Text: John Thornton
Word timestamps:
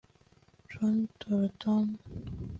John 0.71 0.97
Thornton 1.19 1.87